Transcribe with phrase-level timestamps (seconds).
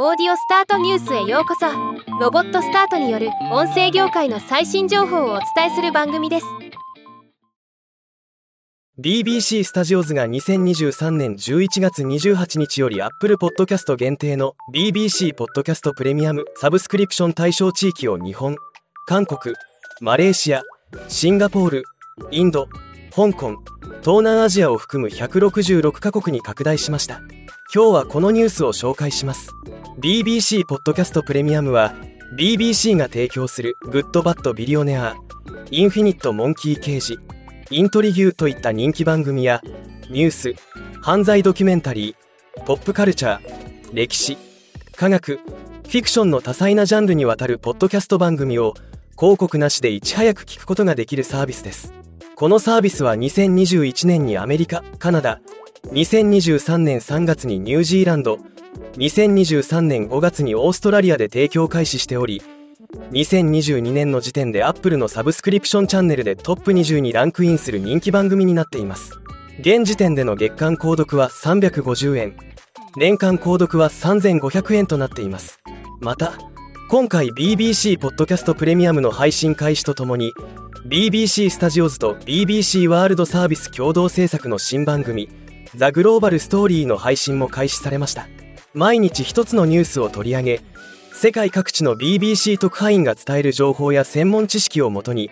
[0.00, 1.66] オーディオスタートニュースへようこそ。
[2.20, 6.46] ロボットスタートによる音声業界の最新情報をお伝えする番組です。
[8.96, 18.54] BBC スタジオズが2023年11月28日より Apple Podcast 限定の BBC ポッドキャストプレミアムサブスクリプション対象地域を日本
[19.08, 19.56] 韓国
[20.00, 20.62] マレーシア
[21.08, 21.84] シンガポール
[22.30, 22.68] インド
[23.18, 23.56] 香港
[24.02, 27.20] 東南アジアを含む166カ国に拡大しました。
[27.74, 29.50] 今日はこのニュースを紹介します。
[29.98, 31.96] BBC Podcasts Premium は
[32.36, 39.62] BBC が提供する Good Bad Billionaire Infinite Monkey Cage Intrigue といった人気番組や
[40.10, 40.54] ニュース
[41.02, 44.38] 犯罪ドキュメンタリーポップカルチャー歴史
[44.94, 48.74] 科学フィクションの多彩なジャンルにわたるポッドキャスト番組を
[49.18, 51.97] 広告なしでいち早く聞くことができるサービスです。
[52.38, 55.40] このサービスは2021年にアメリカカナダ
[55.86, 58.38] 2023年3月にニュージーランド
[58.92, 62.40] 2023年5月にオーストラリアで提供開始しており
[63.10, 69.18] 2022年の時点でアップルのサブスクリプションチャンネルでトップ20にランクインする人気番組になっています。
[69.58, 72.36] 現時点での月間購読は350円。
[72.96, 75.58] 年間購読は3500円となっています。
[76.00, 76.34] また
[76.88, 80.32] 今回 BBC ポッドキャストプレミアムの配信開始とともに
[80.86, 85.28] BBC スタジオズと BBC ワールドサービス共同制作の新番組
[85.74, 88.28] ザ・グローバル・ストーリーの配信も開始されました。
[88.74, 90.60] 毎日一つのニュースを取り上げ
[91.12, 95.30] 世界各地の BBC 特派員が伝える情報や専門知識をもとに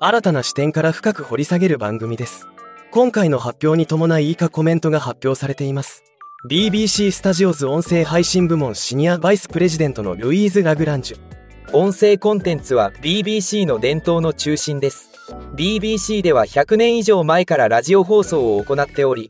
[0.00, 2.46] 新たな視点から深く掘り下げる番組です。
[2.90, 6.02] 今回の発表に伴い以下コメントが発表されています。
[6.50, 11.27] BBC スタジオズ音声配信部門シニアバイスプレジデントのルイーズ・ラグランジュ。
[11.74, 15.10] 音声コンテンツは BBC の伝統の中心です。
[15.54, 19.28] BBC では100年以上前からラジオ放送を行っており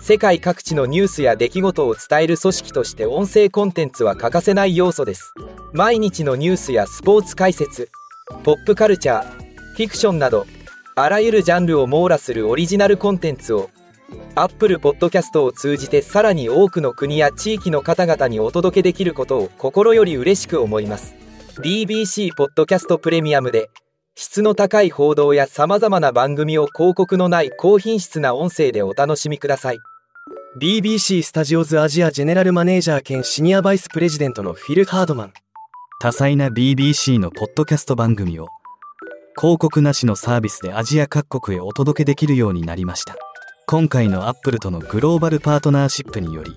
[0.00, 5.34] 世界各地のニュースや出来事を伝える組織として音声コンテンツは欠かせない要素です。
[5.74, 7.90] 毎日のニュースやスポーツ解説
[8.42, 10.46] ポップカルチャーフィクションなど
[10.94, 13.68] あらゆるジャンルを網羅するオリジナルコンテンツを
[14.34, 21.25] Apple Podcast を通じてさらに多くの国や地域の方々にお届けできることを心より嬉しく思います。
[21.58, 23.70] BBC ポッドキャストプレミアムで
[24.14, 29.78] 質の高い報道や様々な番組を広告のない高品質な音声でお楽しみください。
[30.60, 35.32] BBC スタジオズアジアジェネラルマネージャー兼シニアバイスプレジデントのフィル・ハードマン。
[35.98, 38.48] 多彩な BBC のポッドキャスト番組を
[39.38, 43.16] 広告なしのサービスでアジア各国へお届けできるようになりました。
[43.66, 46.54] 今回のアップルとのグローバルパートナーシップにより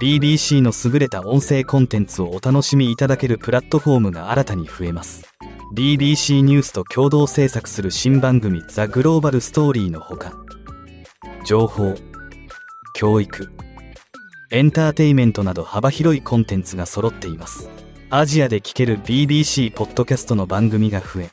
[0.00, 5.26] BBC の優れた音声コンテンツをお楽しみいただけるプラットフォームが新たに増えます。
[5.74, 10.32] BBC ニュースと共同制作する新番組ザ・グローバル・ストーリーのほか
[11.44, 11.94] 情報
[12.94, 13.50] 教育
[14.52, 17.68] エンターテイメントなど幅広いコンテンツが揃っています。
[18.08, 21.30] アジアで聴ける BBC ポッドキャストの番組が増え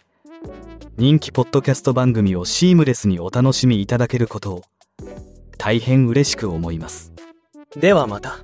[0.98, 4.64] 人気ポッドキャスト番組をシームレスにお楽しみいただけることを
[5.60, 7.14] 大変嬉しく思います。
[7.78, 8.40] ではまた。